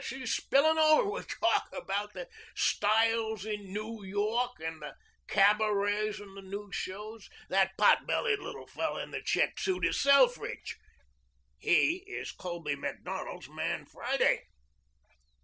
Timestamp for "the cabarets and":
4.81-6.35